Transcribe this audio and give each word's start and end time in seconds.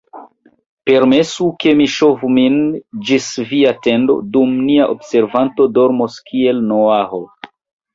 Permesu, 0.89 1.49
ke 1.65 1.73
mi 1.81 1.87
ŝovu 1.97 2.31
min 2.39 2.57
ĝis 3.11 3.29
via 3.53 3.77
tendo, 3.89 4.19
dum 4.35 4.59
nia 4.67 4.91
observanto 4.99 5.73
dormos 5.81 6.23
kiel 6.33 6.69
Noaho. 6.77 7.27